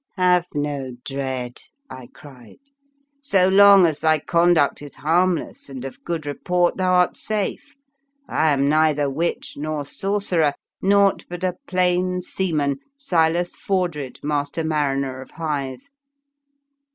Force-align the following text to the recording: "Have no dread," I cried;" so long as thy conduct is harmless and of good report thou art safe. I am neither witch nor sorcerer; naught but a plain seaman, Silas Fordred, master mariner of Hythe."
"Have 0.17 0.47
no 0.55 0.95
dread," 1.05 1.61
I 1.87 2.07
cried;" 2.11 2.57
so 3.21 3.47
long 3.47 3.85
as 3.85 3.99
thy 3.99 4.17
conduct 4.17 4.81
is 4.81 4.95
harmless 4.95 5.69
and 5.69 5.85
of 5.85 6.03
good 6.03 6.25
report 6.25 6.75
thou 6.77 6.93
art 6.93 7.15
safe. 7.15 7.75
I 8.27 8.49
am 8.49 8.67
neither 8.67 9.11
witch 9.11 9.53
nor 9.57 9.85
sorcerer; 9.85 10.55
naught 10.81 11.25
but 11.29 11.43
a 11.43 11.53
plain 11.67 12.23
seaman, 12.23 12.77
Silas 12.97 13.55
Fordred, 13.55 14.19
master 14.23 14.63
mariner 14.63 15.21
of 15.21 15.29
Hythe." 15.37 15.83